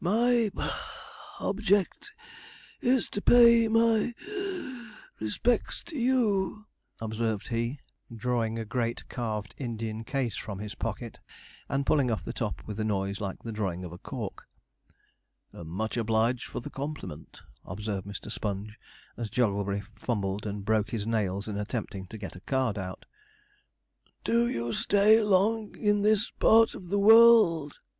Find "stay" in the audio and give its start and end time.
24.73-25.21